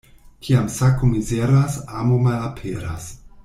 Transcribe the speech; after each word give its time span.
Kiam 0.47 0.69
sako 0.75 1.11
mizeras, 1.11 1.77
amo 2.01 2.21
malaperas. 2.29 3.11